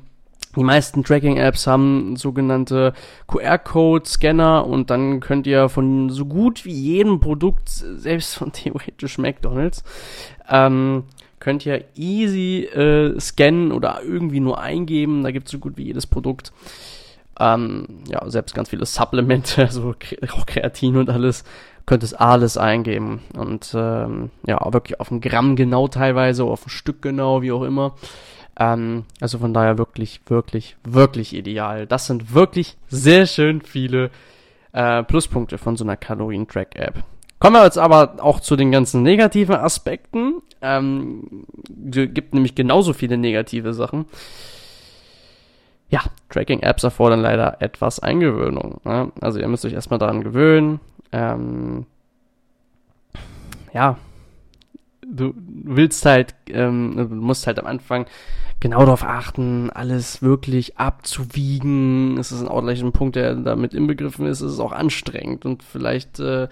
die 0.55 0.63
meisten 0.63 1.03
Tracking-Apps 1.03 1.67
haben 1.67 2.15
sogenannte 2.15 2.93
QR-Code-Scanner 3.27 4.65
und 4.65 4.89
dann 4.89 5.19
könnt 5.19 5.45
ihr 5.45 5.69
von 5.69 6.09
so 6.09 6.25
gut 6.25 6.65
wie 6.65 6.73
jedem 6.73 7.19
Produkt, 7.19 7.69
selbst 7.69 8.35
von 8.35 8.51
theoretisch 8.53 9.19
McDonalds, 9.19 9.83
ähm, 10.49 11.03
könnt 11.39 11.65
ihr 11.65 11.85
easy 11.95 12.65
äh, 12.65 13.17
scannen 13.19 13.71
oder 13.71 14.01
irgendwie 14.03 14.39
nur 14.39 14.59
eingeben. 14.59 15.23
Da 15.23 15.31
gibt 15.31 15.47
es 15.47 15.51
so 15.51 15.59
gut 15.59 15.77
wie 15.77 15.83
jedes 15.83 16.07
Produkt. 16.07 16.51
Ähm, 17.39 17.87
ja, 18.07 18.29
selbst 18.29 18.53
ganz 18.53 18.69
viele 18.69 18.85
Supplemente, 18.85 19.67
so 19.71 19.95
auch 20.33 20.45
Kreatin 20.45 20.97
und 20.97 21.09
alles, 21.09 21.43
könnt 21.85 22.03
es 22.03 22.13
alles 22.13 22.57
eingeben. 22.57 23.21
Und 23.35 23.71
ähm, 23.75 24.29
ja, 24.45 24.59
wirklich 24.73 24.99
auf 24.99 25.09
ein 25.09 25.21
Gramm 25.21 25.55
genau 25.55 25.87
teilweise, 25.87 26.43
auf 26.43 26.67
ein 26.67 26.69
Stück 26.69 27.01
genau, 27.01 27.41
wie 27.41 27.51
auch 27.51 27.63
immer. 27.63 27.95
Ähm, 28.59 29.05
also 29.21 29.39
von 29.39 29.53
daher 29.53 29.77
wirklich, 29.77 30.21
wirklich, 30.27 30.75
wirklich 30.83 31.35
ideal. 31.35 31.87
Das 31.87 32.05
sind 32.05 32.33
wirklich 32.33 32.77
sehr 32.89 33.25
schön 33.25 33.61
viele 33.61 34.11
äh, 34.73 35.01
Pluspunkte 35.03 35.57
von 35.57 35.77
so 35.77 35.83
einer 35.83 35.97
Kalorien-Track-App. 35.97 37.03
Kommen 37.39 37.55
wir 37.55 37.63
jetzt 37.63 37.77
aber 37.77 38.17
auch 38.19 38.41
zu 38.41 38.57
den 38.57 38.71
ganzen 38.71 39.01
negativen 39.01 39.55
Aspekten. 39.55 40.41
Ähm, 40.61 41.45
gibt 41.69 42.33
nämlich 42.33 42.53
genauso 42.53 42.91
viele 42.91 43.17
negative 43.17 43.73
Sachen 43.73 44.05
ja, 45.89 46.01
Tracking-Apps 46.29 46.83
erfordern 46.83 47.19
leider 47.19 47.61
etwas 47.61 47.99
Eingewöhnung. 47.99 48.79
Ne? 48.83 49.11
Also 49.21 49.39
ihr 49.39 49.47
müsst 49.47 49.65
euch 49.65 49.73
erstmal 49.73 49.99
daran 49.99 50.23
gewöhnen. 50.23 50.79
Ähm, 51.11 51.85
ja, 53.73 53.97
du 55.05 55.33
willst 55.35 56.05
halt, 56.05 56.35
ähm, 56.47 56.93
du 56.95 57.15
musst 57.15 57.47
halt 57.47 57.59
am 57.59 57.65
Anfang 57.65 58.05
genau 58.59 58.79
darauf 58.79 59.03
achten, 59.03 59.69
alles 59.69 60.21
wirklich 60.21 60.77
abzuwiegen. 60.77 62.17
Es 62.17 62.31
ist 62.31 62.41
ein 62.41 62.91
Punkt, 62.91 63.15
der 63.15 63.35
damit 63.35 63.73
inbegriffen 63.73 64.27
ist. 64.27 64.41
Es 64.41 64.53
ist 64.53 64.59
auch 64.59 64.71
anstrengend 64.71 65.45
und 65.45 65.63
vielleicht 65.63 66.19
äh, 66.19 66.47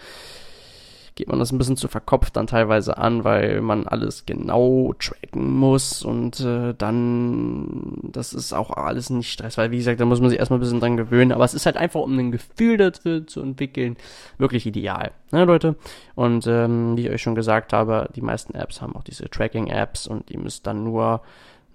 geht 1.18 1.28
man 1.28 1.40
das 1.40 1.52
ein 1.52 1.58
bisschen 1.58 1.76
zu 1.76 1.88
verkopft 1.88 2.38
dann 2.38 2.46
teilweise 2.46 2.98
an, 2.98 3.24
weil 3.24 3.60
man 3.62 3.88
alles 3.88 4.26
genau 4.28 4.94
tracken 5.00 5.52
muss 5.58 6.04
und 6.04 6.40
äh, 6.40 6.76
dann, 6.78 7.98
das 8.04 8.34
ist 8.34 8.54
auch 8.54 8.70
alles 8.70 9.10
nicht 9.10 9.32
Stress, 9.32 9.58
weil 9.58 9.72
wie 9.72 9.78
gesagt, 9.78 10.00
da 10.00 10.06
muss 10.06 10.22
man 10.22 10.30
sich 10.30 10.38
erstmal 10.38 10.60
ein 10.60 10.62
bisschen 10.62 10.80
dran 10.80 10.96
gewöhnen, 10.96 11.32
aber 11.32 11.44
es 11.44 11.56
ist 11.56 11.66
halt 11.66 11.76
einfach, 11.76 12.02
um 12.02 12.18
ein 12.18 12.32
Gefühl 12.32 12.78
dafür 12.78 13.26
zu 13.26 13.42
entwickeln, 13.42 13.98
wirklich 14.38 14.68
ideal, 14.68 15.12
ne 15.32 15.44
Leute? 15.44 15.76
Und 16.14 16.46
ähm, 16.46 16.96
wie 16.96 17.08
ich 17.08 17.10
euch 17.10 17.22
schon 17.24 17.36
gesagt 17.36 17.74
habe, 17.74 18.10
die 18.16 18.22
meisten 18.22 18.54
Apps 18.54 18.82
haben 18.82 18.96
auch 18.96 19.04
diese 19.04 19.28
Tracking-Apps 19.28 20.06
und 20.06 20.30
ihr 20.30 20.40
müsst 20.40 20.68
dann 20.68 20.84
nur 20.84 21.22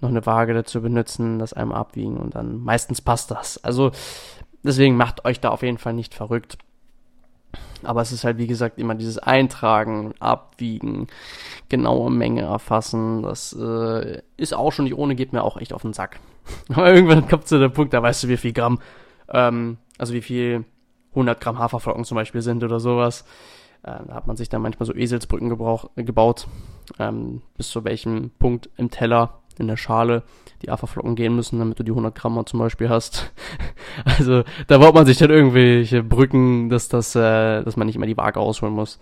noch 0.01 0.09
eine 0.09 0.25
Waage 0.25 0.55
dazu 0.55 0.81
benutzen, 0.81 1.41
das 1.41 1.53
einmal 1.53 1.79
abwiegen 1.79 2.17
und 2.17 2.37
dann 2.37 2.63
meistens 2.63 3.01
passt 3.01 3.33
das. 3.33 3.63
Also 3.65 3.91
deswegen 4.63 4.97
macht 4.97 5.25
euch 5.25 5.41
da 5.41 5.49
auf 5.49 5.63
jeden 5.63 5.79
Fall 5.79 5.95
nicht 5.95 6.15
verrückt. 6.15 6.59
Aber 7.85 8.01
es 8.01 8.13
ist 8.13 8.25
halt, 8.25 8.39
wie 8.39 8.47
gesagt, 8.47 8.79
immer 8.79 8.95
dieses 8.95 9.19
Eintragen, 9.19 10.15
Abwiegen, 10.19 11.09
genaue 11.69 12.11
Menge 12.11 12.43
erfassen. 12.43 13.23
Das 13.23 13.53
äh, 13.53 14.23
ist 14.37 14.55
auch 14.55 14.73
schon 14.73 14.85
nicht 14.85 14.97
ohne, 14.97 15.15
geht 15.15 15.33
mir 15.33 15.43
auch 15.43 15.57
echt 15.57 15.73
auf 15.73 15.83
den 15.83 15.93
Sack. 15.93 16.21
Aber 16.69 16.93
irgendwann 16.93 17.29
kommt 17.29 17.47
zu 17.47 17.59
der 17.59 17.69
Punkt, 17.69 17.95
da 17.95 18.03
weißt 18.03 18.25
du, 18.25 18.29
wie 18.29 18.37
viel 18.37 18.53
Gramm, 18.53 18.79
ähm, 19.29 19.79
also 19.99 20.15
wie 20.15 20.23
viel 20.23 20.65
100 21.11 21.41
Gramm 21.41 21.59
Haferflocken 21.59 22.05
zum 22.05 22.17
Beispiel 22.17 22.43
sind 22.43 22.65
oder 22.65 22.81
sowas. 22.81 23.25
Äh, 23.83 23.99
da 24.07 24.15
hat 24.15 24.27
man 24.27 24.37
sich 24.37 24.49
dann 24.49 24.63
manchmal 24.63 24.87
so 24.87 24.95
Eselsbrücken 24.95 25.49
gebrauch, 25.49 25.91
gebaut, 25.97 26.47
ähm, 26.99 27.43
bis 27.57 27.71
zu 27.71 27.85
welchem 27.85 28.31
Punkt 28.39 28.71
im 28.77 28.91
Teller 28.91 29.42
in 29.61 29.69
der 29.69 29.77
Schale 29.77 30.23
die 30.63 30.71
Haferflocken 30.71 31.17
gehen 31.17 31.35
müssen, 31.35 31.59
damit 31.59 31.79
du 31.79 31.83
die 31.83 31.91
100 31.91 32.15
Gramm 32.15 32.41
zum 32.47 32.61
Beispiel 32.61 32.89
hast. 32.89 33.33
also 34.05 34.45
da 34.67 34.79
baut 34.79 34.95
man 34.95 35.07
sich 35.07 35.19
dann 35.19 35.31
irgendwelche 35.31 36.03
Brücken, 36.03 36.69
dass 36.69 36.89
das, 36.89 37.15
äh, 37.15 37.63
dass 37.63 37.77
man 37.77 37.87
nicht 37.87 37.97
immer 37.97 38.07
die 38.07 38.17
Waage 38.17 38.41
ausholen 38.41 38.75
muss. 38.75 38.99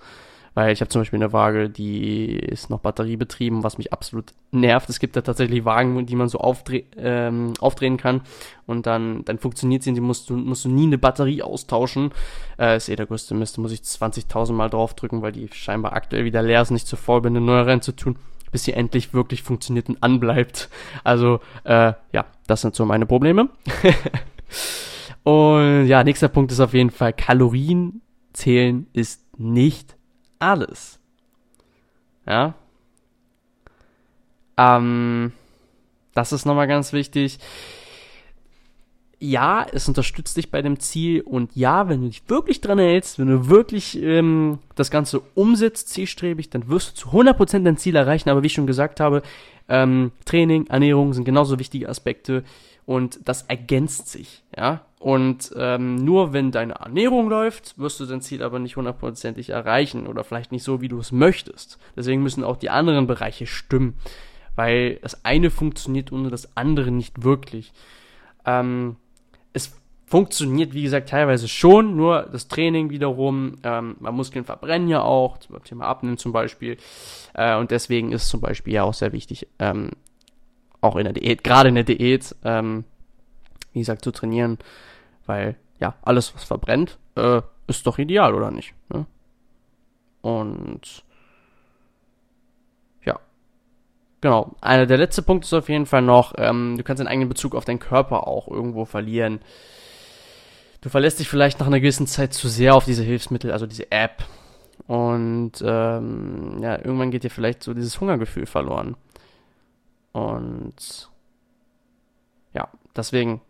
Weil 0.55 0.73
ich 0.73 0.81
habe 0.81 0.89
zum 0.89 1.03
Beispiel 1.03 1.19
eine 1.19 1.33
Waage, 1.33 1.71
die 1.71 2.37
ist 2.37 2.71
noch 2.71 2.81
batteriebetrieben, 2.81 3.63
was 3.63 3.79
mich 3.79 3.93
absolut 3.93 4.33
nervt. 4.51 4.89
Es 4.89 4.99
gibt 4.99 5.15
da 5.15 5.21
tatsächlich 5.21 5.65
Wagen, 5.65 6.07
die 6.07 6.17
man 6.17 6.29
so 6.29 6.39
aufdreh 6.39 6.83
ähm, 6.97 7.53
aufdrehen 7.61 7.97
kann 7.97 8.23
und 8.67 8.87
dann, 8.87 9.25
dann 9.25 9.39
funktioniert 9.39 9.85
sie 9.85 9.91
und 9.91 9.95
die 9.95 10.01
musst 10.01 10.29
du, 10.29 10.35
musst 10.35 10.65
du 10.65 10.69
nie 10.69 10.87
eine 10.87 10.99
Batterie 10.99 11.43
austauschen. 11.43 12.11
Äh, 12.59 12.77
ist 12.77 12.89
eh 12.89 12.97
der 12.97 13.07
größte 13.07 13.35
Mist, 13.35 13.59
da 13.59 13.63
muss 13.63 13.71
ich 13.71 13.81
20.000 13.81 14.53
Mal 14.53 14.69
draufdrücken, 14.69 15.23
weil 15.23 15.31
die 15.31 15.49
scheinbar 15.53 15.93
aktuell 15.93 16.25
wieder 16.25 16.43
leer 16.43 16.63
ist, 16.63 16.73
nicht 16.73 16.89
zu 16.89 16.97
voll 16.97 17.21
bin, 17.21 17.37
eine 17.37 17.47
neue 17.47 17.67
reinzutun 17.67 18.17
bis 18.51 18.65
sie 18.65 18.73
endlich 18.73 19.15
wirklich 19.15 19.43
funktioniert 19.43 19.89
und 19.89 20.03
anbleibt. 20.03 20.69
Also, 21.05 21.41
äh, 21.65 21.93
ja, 22.13 22.27
das 22.47 22.61
sind 22.63 22.75
so 22.75 22.85
meine 22.85 23.07
Probleme. 23.07 23.49
und 25.23 25.87
ja, 25.87 26.05
nächster 26.05 26.29
Punkt 26.29 26.53
ist 26.53 26.61
auf 26.61 26.75
jeden 26.75 26.91
Fall, 26.91 27.13
Kalorien 27.13 28.03
zählen 28.33 28.87
ist 28.93 29.23
nicht 29.39 29.97
alles. 30.39 31.01
Ja. 32.27 32.55
Ähm, 34.57 35.33
das 36.15 36.33
ist 36.33 36.45
nochmal 36.45 36.69
ganz 36.69 36.93
wichtig 36.93 37.39
ja, 39.21 39.67
es 39.71 39.87
unterstützt 39.87 40.39
dich 40.39 40.51
bei 40.51 40.63
dem 40.63 40.81
Ziel 40.81 41.21
und 41.21 41.55
ja, 41.55 41.89
wenn 41.89 42.01
du 42.01 42.09
dich 42.09 42.23
wirklich 42.29 42.63
dran 42.63 42.79
hältst, 42.79 43.19
wenn 43.19 43.29
du 43.29 43.49
wirklich 43.49 44.01
ähm, 44.03 44.59
das 44.77 44.91
Ganze 44.91 45.21
umsetzt, 45.35 45.91
zielstrebig, 45.91 46.49
dann 46.49 46.69
wirst 46.69 46.91
du 46.91 46.95
zu 46.95 47.09
100% 47.11 47.63
dein 47.63 47.77
Ziel 47.77 47.97
erreichen. 47.97 48.31
Aber 48.31 48.43
wie 48.43 48.47
ich 48.47 48.55
schon 48.55 48.67
gesagt 48.67 48.99
habe, 48.99 49.23
ähm, 49.69 50.13
Training, 50.25 50.67
Ernährung 50.69 51.13
sind 51.13 51.25
genauso 51.25 51.59
wichtige 51.59 51.91
Aspekte 51.91 52.45
und 52.87 53.21
das 53.27 53.43
ergänzt 53.43 54.09
sich, 54.09 54.43
ja. 54.57 54.85
Und 54.99 55.53
ähm, 55.57 55.97
nur 55.97 56.33
wenn 56.33 56.51
deine 56.51 56.75
Ernährung 56.75 57.29
läuft, 57.29 57.79
wirst 57.79 58.01
du 58.01 58.07
dein 58.07 58.21
Ziel 58.21 58.43
aber 58.43 58.59
nicht 58.59 58.77
hundertprozentig 58.77 59.51
erreichen 59.51 60.07
oder 60.07 60.25
vielleicht 60.25 60.51
nicht 60.51 60.65
so, 60.65 60.81
wie 60.81 60.89
du 60.89 60.99
es 60.99 61.13
möchtest. 61.13 61.79
Deswegen 61.97 62.23
müssen 62.23 62.45
auch 62.45 62.57
die 62.57 62.69
anderen 62.69 63.07
Bereiche 63.07 63.47
stimmen, 63.47 63.95
weil 64.57 64.97
das 64.97 65.25
eine 65.25 65.51
funktioniert 65.51 66.11
ohne 66.11 66.31
das 66.31 66.55
andere 66.57 66.91
nicht 66.91 67.23
wirklich. 67.23 67.73
Ähm, 68.45 68.97
es 69.53 69.73
funktioniert, 70.07 70.75
wie 70.75 70.83
gesagt, 70.83 71.09
teilweise 71.09 71.47
schon, 71.47 71.97
nur 71.97 72.23
das 72.33 72.49
Training 72.49 72.91
wiederum, 72.91 73.57
ähm, 73.63 73.97
Muskeln 74.01 74.45
verbrennen 74.45 74.89
ja 74.89 75.03
auch, 75.03 75.39
zum 75.39 75.63
Thema 75.63 75.87
Abnehmen 75.87 76.19
zum 76.19 76.33
Beispiel. 76.33 76.79
Äh, 77.35 77.57
und 77.57 77.71
deswegen 77.71 78.11
ist 78.11 78.29
zum 78.29 78.41
Beispiel 78.41 78.75
ja 78.75 78.83
auch 78.83 78.95
sehr 78.95 79.13
wichtig, 79.13 79.47
ähm, 79.59 79.91
auch 80.81 80.97
in 80.97 81.05
der 81.05 81.13
Diät, 81.13 81.45
gerade 81.45 81.69
in 81.69 81.77
der 81.77 81.85
Diät, 81.85 82.35
ähm, 82.45 82.85
wie 83.73 83.79
gesagt, 83.79 84.03
zu 84.03 84.11
trainieren, 84.11 84.59
weil 85.27 85.57
ja, 85.79 85.95
alles, 86.03 86.35
was 86.35 86.45
verbrennt, 86.45 86.99
äh, 87.17 87.41
ist 87.67 87.87
doch 87.87 87.99
ideal, 87.99 88.35
oder 88.35 88.51
nicht? 88.51 88.75
Ne? 88.89 89.07
Und 90.23 91.05
ja, 93.05 93.19
genau. 94.21 94.55
Einer 94.61 94.87
der 94.87 94.99
letzte 94.99 95.23
Punkte 95.23 95.47
ist 95.47 95.53
auf 95.53 95.69
jeden 95.69 95.87
Fall 95.87 96.03
noch, 96.03 96.35
ähm, 96.39 96.77
du 96.77 96.85
kannst 96.85 97.01
den 97.01 97.09
eigenen 97.09 97.29
Bezug 97.29 97.55
auf 97.55 97.65
deinen 97.65 97.79
Körper 97.79 98.27
auch 98.27 98.49
irgendwo 98.49 98.85
verlieren. 98.85 99.41
Du 100.81 100.89
verlässt 100.89 101.21
dich 101.21 101.29
vielleicht 101.29 101.61
nach 101.61 101.67
einer 101.67 101.81
gewissen 101.81 102.07
Zeit 102.07 102.33
zu 102.33 102.49
sehr 102.49 102.75
auf 102.75 102.85
diese 102.85 103.03
Hilfsmittel, 103.03 103.53
also 103.53 103.67
diese 103.67 103.91
App. 103.93 104.25
Und 104.87 105.53
ähm, 105.63 106.59
ja, 106.63 106.77
irgendwann 106.77 107.11
geht 107.11 107.25
dir 107.25 107.31
vielleicht 107.31 107.63
so 107.63 107.75
dieses 107.75 108.01
Hungergefühl 108.01 108.47
verloren. 108.47 108.97
Und 110.13 111.11
ja, 112.55 112.69
deswegen 112.97 113.41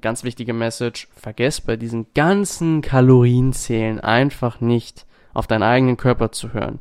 ganz 0.00 0.24
wichtige 0.24 0.52
Message, 0.52 1.08
vergesst 1.14 1.66
bei 1.66 1.76
diesen 1.76 2.06
ganzen 2.14 2.82
Kalorienzählen 2.82 4.00
einfach 4.00 4.60
nicht 4.60 5.06
auf 5.32 5.46
deinen 5.46 5.62
eigenen 5.62 5.96
Körper 5.96 6.32
zu 6.32 6.52
hören. 6.52 6.80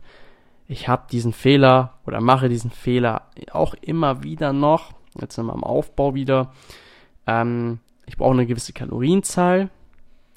Ich 0.72 0.88
habe 0.88 1.08
diesen 1.12 1.34
Fehler 1.34 1.96
oder 2.06 2.22
mache 2.22 2.48
diesen 2.48 2.70
Fehler 2.70 3.24
auch 3.52 3.74
immer 3.82 4.22
wieder 4.22 4.54
noch. 4.54 4.92
Jetzt 5.20 5.34
sind 5.34 5.48
wir 5.48 5.54
am 5.54 5.64
Aufbau 5.64 6.14
wieder. 6.14 6.54
Ähm, 7.26 7.80
ich 8.06 8.18
brauche 8.18 8.34
eine 8.34 8.46
gewisse 8.46 8.72
Kalorienzahl. 8.72 9.72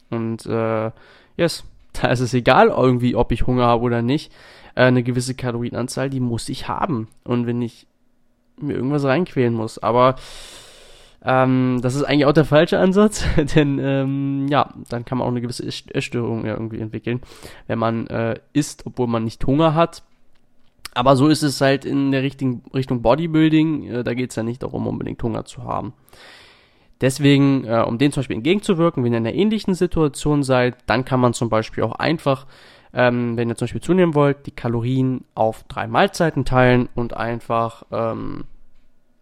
Und 0.09 0.47
äh, 0.47 0.91
yes, 1.37 1.65
da 1.93 2.09
ist 2.09 2.21
es 2.21 2.33
egal 2.33 2.69
irgendwie, 2.69 3.15
ob 3.15 3.31
ich 3.31 3.47
Hunger 3.47 3.67
habe 3.67 3.83
oder 3.83 4.01
nicht. 4.01 4.33
Äh, 4.75 4.85
eine 4.85 5.03
gewisse 5.03 5.35
Kalorienanzahl, 5.35 6.09
die 6.09 6.21
muss 6.21 6.49
ich 6.49 6.67
haben. 6.67 7.09
Und 7.25 7.47
wenn 7.47 7.61
ich 7.61 7.87
mir 8.57 8.73
irgendwas 8.73 9.05
reinquälen 9.05 9.53
muss. 9.53 9.79
Aber 9.81 10.17
ähm, 11.23 11.81
das 11.83 11.95
ist 11.95 12.05
eigentlich 12.05 12.25
auch 12.25 12.33
der 12.33 12.47
falsche 12.47 12.79
Ansatz, 12.79 13.23
denn 13.55 13.79
ähm, 13.79 14.47
ja, 14.49 14.73
dann 14.89 15.05
kann 15.05 15.19
man 15.19 15.27
auch 15.27 15.31
eine 15.31 15.43
gewisse 15.43 15.67
Essstörung 15.67 16.47
irgendwie 16.47 16.81
entwickeln, 16.81 17.21
wenn 17.67 17.79
man 17.79 18.07
äh, 18.07 18.41
isst, 18.55 18.87
obwohl 18.87 19.09
man 19.09 19.25
nicht 19.25 19.47
Hunger 19.47 19.75
hat. 19.75 20.03
Aber 20.95 21.17
so 21.17 21.29
ist 21.29 21.43
es 21.43 21.61
halt 21.61 21.85
in 21.85 22.13
der 22.13 22.23
richtigen 22.23 22.63
Richtung 22.75 23.03
Bodybuilding. 23.03 23.85
Äh, 23.85 24.05
da 24.05 24.15
geht 24.15 24.31
es 24.31 24.37
ja 24.37 24.43
nicht 24.43 24.63
darum, 24.63 24.87
unbedingt 24.87 25.23
Hunger 25.23 25.45
zu 25.45 25.65
haben. 25.65 25.95
Deswegen, 27.01 27.65
äh, 27.65 27.83
um 27.87 27.99
dem 27.99 28.13
zum 28.13 28.21
Beispiel 28.21 28.37
entgegenzuwirken, 28.37 29.03
wenn 29.03 29.13
ihr 29.13 29.19
in 29.19 29.27
einer 29.27 29.35
ähnlichen 29.35 29.75
Situation 29.75 30.43
seid, 30.43 30.77
dann 30.87 31.05
kann 31.05 31.19
man 31.19 31.35
zum 31.35 31.49
Beispiel 31.49 31.83
auch 31.83 31.97
einfach, 31.97 32.47
ähm, 32.93 33.37
wenn 33.37 33.49
ihr 33.49 33.57
zum 33.57 33.65
Beispiel 33.65 33.81
zunehmen 33.81 34.15
wollt, 34.15 34.47
die 34.47 34.53
Kalorien 34.53 35.25
auf 35.35 35.65
drei 35.65 35.87
Mahlzeiten 35.89 36.45
teilen 36.45 36.89
und 36.95 37.17
einfach 37.17 37.85
ähm, 37.91 38.45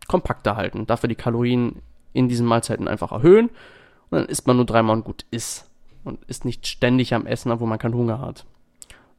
kompakter 0.08 0.56
halten. 0.56 0.86
Dafür 0.86 1.08
die 1.08 1.14
Kalorien 1.14 1.76
in 2.12 2.28
diesen 2.28 2.46
Mahlzeiten 2.46 2.88
einfach 2.88 3.12
erhöhen 3.12 3.48
und 4.10 4.18
dann 4.18 4.26
isst 4.26 4.46
man 4.46 4.56
nur 4.56 4.66
dreimal 4.66 4.96
und 4.96 5.04
gut 5.04 5.24
ist. 5.30 5.66
Und 6.02 6.24
ist 6.24 6.46
nicht 6.46 6.66
ständig 6.66 7.14
am 7.14 7.26
Essen, 7.26 7.52
obwohl 7.52 7.68
man 7.68 7.78
keinen 7.78 7.94
Hunger 7.94 8.20
hat. 8.20 8.46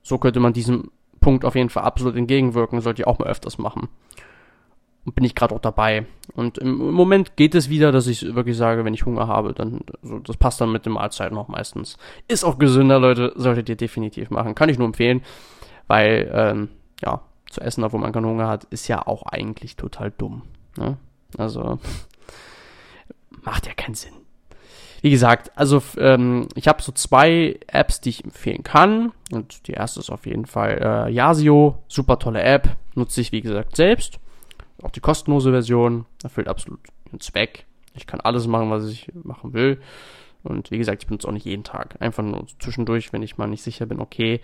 So 0.02 0.18
könnte 0.18 0.40
man 0.40 0.52
diesem 0.52 0.90
Punkt 1.22 1.46
auf 1.46 1.56
jeden 1.56 1.70
Fall 1.70 1.84
absolut 1.84 2.18
entgegenwirken, 2.18 2.82
sollte 2.82 3.02
ich 3.02 3.08
auch 3.08 3.20
mal 3.20 3.28
öfters 3.28 3.58
machen. 3.58 3.88
Und 5.06 5.16
bin 5.16 5.24
ich 5.24 5.34
gerade 5.34 5.56
auch 5.56 5.62
dabei. 5.62 6.06
Und 6.36 6.58
im, 6.58 6.92
Moment 6.92 7.36
geht 7.38 7.56
es 7.56 7.70
wieder, 7.70 7.92
dass 7.92 8.08
ich 8.08 8.36
wirklich 8.36 8.58
sage, 8.58 8.84
wenn 8.86 8.94
ich 8.94 9.06
Hunger 9.06 9.28
habe, 9.28 9.54
dann, 9.54 9.82
also 10.04 10.20
das 10.20 10.38
passt 10.38 10.62
dann 10.62 10.72
mit 10.72 10.86
den 10.86 10.94
Mahlzeiten 10.94 11.38
auch 11.38 11.48
meistens. 11.48 11.98
Ist 12.28 12.44
auch 12.44 12.60
gesünder, 12.60 13.00
Leute, 13.00 13.34
solltet 13.36 13.70
ihr 13.70 13.78
definitiv 13.78 14.30
machen. 14.30 14.54
Kann 14.54 14.70
ich 14.70 14.78
nur 14.78 14.88
empfehlen, 14.88 15.24
weil, 15.88 16.30
ähm, 16.34 16.70
ja, 17.02 17.22
zu 17.50 17.62
essen, 17.62 17.84
obwohl 17.84 18.00
man 18.00 18.14
keinen 18.14 18.26
Hunger 18.26 18.48
hat, 18.48 18.66
ist 18.66 18.88
ja 18.88 19.06
auch 19.06 19.24
eigentlich 19.24 19.76
total 19.76 20.12
dumm. 20.12 20.44
Ne? 20.78 20.98
Also, 21.38 21.80
macht 23.44 23.68
ja 23.68 23.74
keinen 23.74 23.96
Sinn. 23.96 24.14
Wie 25.02 25.10
gesagt, 25.10 25.52
also 25.56 25.82
ähm, 25.98 26.48
ich 26.56 26.68
habe 26.68 26.82
so 26.82 26.92
zwei 26.92 27.60
Apps, 27.68 28.02
die 28.02 28.10
ich 28.10 28.24
empfehlen 28.24 28.64
kann. 28.64 29.12
Und 29.32 29.68
die 29.68 29.74
erste 29.74 30.00
ist 30.00 30.12
auf 30.12 30.26
jeden 30.26 30.46
Fall 30.46 30.78
äh, 30.82 31.12
Yasio, 31.12 31.80
super 31.88 32.20
tolle 32.20 32.44
App, 32.44 32.76
nutze 32.94 33.22
ich 33.22 33.32
wie 33.32 33.42
gesagt 33.42 33.76
selbst. 33.76 34.20
Auch 34.84 34.92
die 34.92 35.00
kostenlose 35.00 35.52
Version 35.52 36.06
erfüllt 36.24 36.48
absolut 36.48 36.80
den 37.12 37.20
Zweck. 37.20 37.66
Ich 37.96 38.08
kann 38.08 38.22
alles 38.22 38.48
machen, 38.48 38.70
was 38.70 38.88
ich 38.88 39.12
machen 39.14 39.54
will. 39.54 39.82
Und 40.44 40.72
wie 40.72 40.78
gesagt, 40.78 41.04
ich 41.04 41.08
benutze 41.08 41.28
auch 41.28 41.34
nicht 41.34 41.46
jeden 41.46 41.64
Tag. 41.64 41.96
Einfach 42.00 42.24
nur 42.24 42.46
zwischendurch, 42.60 43.14
wenn 43.14 43.24
ich 43.24 43.38
mal 43.38 43.48
nicht 43.48 43.64
sicher 43.64 43.86
bin, 43.86 44.00
okay, 44.00 44.42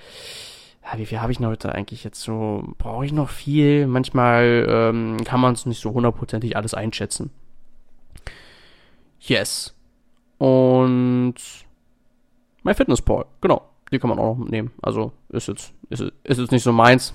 ja, 0.83 0.97
wie 0.97 1.05
viel 1.05 1.19
habe 1.21 1.31
ich 1.31 1.39
noch 1.39 1.49
heute 1.49 1.73
eigentlich 1.73 2.03
jetzt 2.03 2.21
so? 2.21 2.63
Brauche 2.77 3.05
ich 3.05 3.11
noch 3.11 3.29
viel? 3.29 3.87
Manchmal 3.87 4.65
ähm, 4.69 5.17
kann 5.25 5.41
man 5.41 5.53
es 5.53 5.65
nicht 5.65 5.81
so 5.81 5.91
hundertprozentig 5.91 6.55
alles 6.55 6.73
einschätzen. 6.73 7.31
Yes. 9.19 9.76
Und 10.37 11.35
My 12.63 12.73
Fitness 12.73 13.01
Pal, 13.01 13.25
genau. 13.41 13.61
Die 13.91 13.99
kann 13.99 14.09
man 14.09 14.19
auch 14.19 14.37
noch 14.37 14.45
nehmen. 14.45 14.71
Also 14.81 15.13
ist 15.29 15.47
jetzt, 15.47 15.73
ist, 15.89 16.01
ist 16.01 16.39
jetzt 16.39 16.51
nicht 16.51 16.63
so 16.63 16.73
meins. 16.73 17.13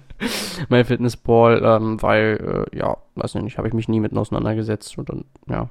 My 0.68 0.82
Fitness 0.84 1.16
Pal, 1.16 1.62
ähm, 1.62 2.00
weil, 2.02 2.66
äh, 2.72 2.76
ja, 2.76 2.96
weiß 3.14 3.34
nicht, 3.36 3.58
habe 3.58 3.68
ich 3.68 3.74
mich 3.74 3.88
nie 3.88 4.00
mit 4.00 4.16
auseinandergesetzt 4.16 4.96
und 4.98 5.08
dann, 5.08 5.24
ja. 5.48 5.68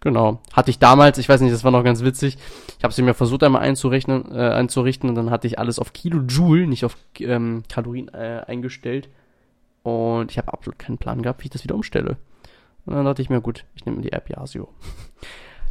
Genau. 0.00 0.40
Hatte 0.52 0.70
ich 0.70 0.78
damals, 0.78 1.18
ich 1.18 1.28
weiß 1.28 1.40
nicht, 1.40 1.52
das 1.52 1.64
war 1.64 1.72
noch 1.72 1.82
ganz 1.82 2.04
witzig. 2.04 2.38
Ich 2.78 2.84
habe 2.84 2.94
sie 2.94 3.02
mir 3.02 3.14
versucht 3.14 3.42
einmal 3.42 3.62
einzurechnen, 3.62 4.30
äh, 4.30 4.50
einzurichten 4.50 5.08
und 5.08 5.16
dann 5.16 5.30
hatte 5.30 5.48
ich 5.48 5.58
alles 5.58 5.80
auf 5.80 5.92
Kilojoule, 5.92 6.68
nicht 6.68 6.84
auf 6.84 6.96
ähm, 7.18 7.64
Kalorien 7.68 8.08
äh, 8.08 8.44
eingestellt. 8.46 9.08
Und 9.82 10.30
ich 10.30 10.38
habe 10.38 10.52
absolut 10.52 10.78
keinen 10.78 10.98
Plan 10.98 11.22
gehabt, 11.22 11.42
wie 11.42 11.46
ich 11.46 11.50
das 11.50 11.64
wieder 11.64 11.74
umstelle. 11.74 12.16
Und 12.86 12.94
dann 12.94 13.04
dachte 13.04 13.22
ich 13.22 13.30
mir, 13.30 13.40
gut, 13.40 13.64
ich 13.74 13.86
nehme 13.86 14.00
die 14.00 14.12
App 14.12 14.30
Yasio. 14.30 14.68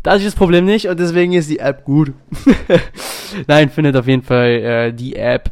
Da 0.07 0.13
ist 0.13 0.25
das 0.25 0.35
Problem 0.35 0.63
nicht 0.63 0.87
und 0.87 1.01
deswegen 1.01 1.33
ist 1.33 1.49
die 1.49 1.59
App 1.59 1.83
gut. 1.83 2.13
Nein, 3.47 3.69
findet 3.69 3.97
auf 3.97 4.07
jeden 4.07 4.23
Fall 4.23 4.47
äh, 4.47 4.93
die 4.93 5.17
App, 5.17 5.51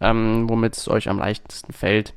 ähm, 0.00 0.50
womit 0.50 0.76
es 0.76 0.86
euch 0.86 1.08
am 1.08 1.16
leichtesten 1.16 1.72
fällt. 1.72 2.12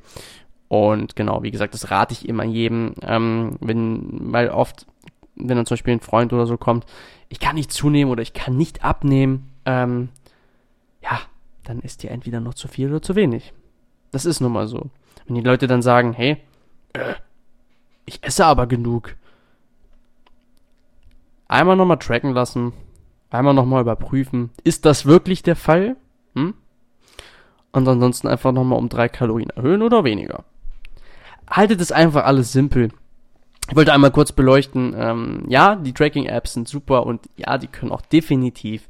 Und 0.68 1.16
genau, 1.16 1.42
wie 1.42 1.50
gesagt, 1.50 1.72
das 1.72 1.90
rate 1.90 2.12
ich 2.12 2.28
immer 2.28 2.44
jedem, 2.44 2.96
ähm, 3.00 3.56
wenn, 3.62 4.30
weil 4.30 4.50
oft, 4.50 4.84
wenn 5.36 5.56
dann 5.56 5.64
zum 5.64 5.76
Beispiel 5.76 5.94
ein 5.94 6.00
Freund 6.00 6.34
oder 6.34 6.44
so 6.44 6.58
kommt, 6.58 6.84
ich 7.30 7.40
kann 7.40 7.54
nicht 7.54 7.72
zunehmen 7.72 8.12
oder 8.12 8.20
ich 8.20 8.34
kann 8.34 8.58
nicht 8.58 8.84
abnehmen, 8.84 9.50
ähm, 9.64 10.10
ja, 11.02 11.18
dann 11.64 11.80
ist 11.80 12.02
dir 12.02 12.10
entweder 12.10 12.40
noch 12.40 12.52
zu 12.52 12.68
viel 12.68 12.90
oder 12.90 13.00
zu 13.00 13.14
wenig. 13.16 13.54
Das 14.10 14.26
ist 14.26 14.40
nun 14.40 14.52
mal 14.52 14.68
so. 14.68 14.90
Wenn 15.26 15.36
die 15.36 15.40
Leute 15.40 15.66
dann 15.66 15.80
sagen, 15.80 16.12
hey, 16.12 16.36
äh, 16.92 17.14
ich 18.04 18.22
esse 18.22 18.44
aber 18.44 18.66
genug. 18.66 19.16
Einmal 21.50 21.74
nochmal 21.74 21.98
tracken 21.98 22.32
lassen. 22.32 22.72
Einmal 23.28 23.54
nochmal 23.54 23.82
überprüfen. 23.82 24.50
Ist 24.62 24.84
das 24.84 25.04
wirklich 25.04 25.42
der 25.42 25.56
Fall? 25.56 25.96
Hm? 26.36 26.54
Und 27.72 27.88
ansonsten 27.88 28.28
einfach 28.28 28.52
nochmal 28.52 28.78
um 28.78 28.88
drei 28.88 29.08
Kalorien 29.08 29.50
erhöhen 29.50 29.82
oder 29.82 30.04
weniger. 30.04 30.44
Haltet 31.50 31.80
es 31.80 31.90
einfach 31.90 32.24
alles 32.24 32.52
simpel. 32.52 32.90
Ich 33.68 33.74
wollte 33.74 33.92
einmal 33.92 34.12
kurz 34.12 34.30
beleuchten, 34.30 34.94
ähm, 34.96 35.44
ja, 35.48 35.74
die 35.74 35.92
Tracking-Apps 35.92 36.54
sind 36.54 36.68
super 36.68 37.04
und 37.04 37.28
ja, 37.36 37.58
die 37.58 37.66
können 37.66 37.90
auch 37.90 38.02
definitiv 38.02 38.88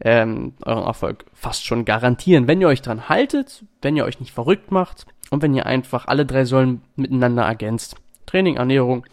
ähm, 0.00 0.52
euren 0.64 0.84
Erfolg 0.84 1.24
fast 1.32 1.64
schon 1.64 1.86
garantieren, 1.86 2.48
wenn 2.48 2.60
ihr 2.60 2.68
euch 2.68 2.82
dran 2.82 3.08
haltet, 3.08 3.64
wenn 3.80 3.96
ihr 3.96 4.04
euch 4.04 4.20
nicht 4.20 4.32
verrückt 4.32 4.70
macht 4.70 5.06
und 5.30 5.42
wenn 5.42 5.54
ihr 5.54 5.64
einfach 5.64 6.06
alle 6.06 6.26
drei 6.26 6.44
Säulen 6.44 6.82
miteinander 6.96 7.44
ergänzt. 7.44 7.96
Training, 8.26 8.56
Ernährung 8.56 9.06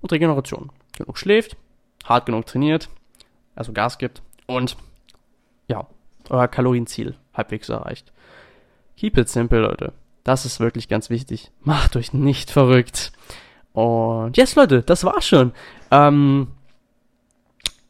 und 0.00 0.12
Regeneration. 0.12 0.70
Genug 0.96 1.18
schläft, 1.18 1.56
hart 2.04 2.26
genug 2.26 2.46
trainiert, 2.46 2.88
also 3.54 3.72
Gas 3.72 3.98
gibt 3.98 4.22
und 4.46 4.76
ja, 5.68 5.86
euer 6.28 6.48
Kalorienziel 6.48 7.16
halbwegs 7.34 7.68
erreicht. 7.68 8.12
Keep 8.96 9.18
it 9.18 9.28
simple, 9.28 9.60
Leute. 9.60 9.92
Das 10.24 10.44
ist 10.44 10.60
wirklich 10.60 10.88
ganz 10.88 11.10
wichtig. 11.10 11.50
Macht 11.62 11.96
euch 11.96 12.12
nicht 12.12 12.50
verrückt. 12.50 13.12
Und 13.72 14.36
yes, 14.36 14.54
Leute, 14.54 14.82
das 14.82 15.04
war's 15.04 15.26
schon. 15.26 15.52
Ähm, 15.90 16.48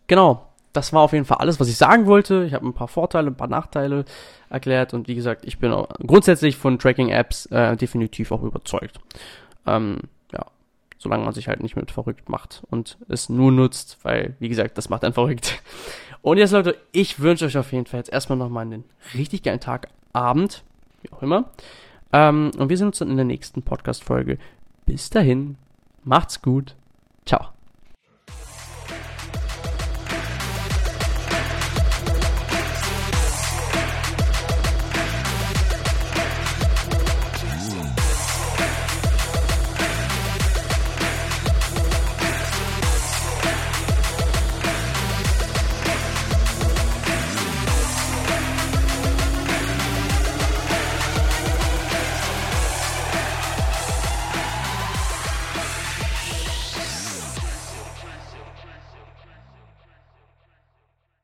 genau, 0.07 0.49
das 0.73 0.93
war 0.93 1.03
auf 1.03 1.13
jeden 1.13 1.25
Fall 1.25 1.39
alles, 1.39 1.61
was 1.61 1.69
ich 1.69 1.77
sagen 1.77 2.07
wollte. 2.07 2.45
Ich 2.45 2.55
habe 2.55 2.67
ein 2.67 2.73
paar 2.73 2.89
Vorteile, 2.89 3.29
ein 3.29 3.37
paar 3.37 3.49
Nachteile 3.49 4.05
erklärt 4.49 4.95
und 4.95 5.09
wie 5.09 5.15
gesagt, 5.15 5.45
ich 5.45 5.59
bin 5.59 5.73
grundsätzlich 6.07 6.57
von 6.57 6.79
Tracking-Apps 6.79 7.47
äh, 7.47 7.77
definitiv 7.77 8.33
auch 8.33 8.43
überzeugt. 8.43 9.01
Ähm, 9.67 9.99
solange 11.03 11.25
man 11.25 11.35
sich 11.35 11.49
halt 11.49 11.63
nicht 11.63 11.77
mit 11.77 11.91
verrückt 11.91 12.29
macht 12.29 12.63
und 12.71 12.97
es 13.09 13.29
nur 13.29 13.51
nutzt, 13.53 13.99
weil, 14.03 14.37
wie 14.39 14.49
gesagt, 14.49 14.79
das 14.79 14.89
macht 14.89 15.05
einen 15.05 15.15
verrückt. 15.15 15.63
Und 16.23 16.39
jetzt, 16.39 16.53
Leute, 16.53 16.77
ich 16.93 17.19
wünsche 17.19 17.47
euch 17.47 17.59
auf 17.59 17.73
jeden 17.73 17.87
Fall 17.87 17.99
jetzt 17.99 18.13
erstmal 18.13 18.39
nochmal 18.39 18.65
einen 18.65 18.85
richtig 19.13 19.43
geilen 19.43 19.59
Tag, 19.59 19.89
Abend, 20.13 20.63
wie 21.03 21.11
auch 21.11 21.21
immer. 21.21 21.51
Ähm, 22.13 22.53
und 22.57 22.69
wir 22.69 22.77
sehen 22.77 22.87
uns 22.87 22.99
dann 22.99 23.11
in 23.11 23.17
der 23.17 23.25
nächsten 23.25 23.63
Podcast-Folge. 23.63 24.39
Bis 24.87 25.11
dahin, 25.11 25.57
macht's 26.05 26.41
gut. 26.41 26.77
Ciao. 27.27 27.49